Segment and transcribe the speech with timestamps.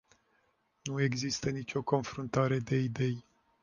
[0.81, 3.23] Nu există nicio confruntare de idei.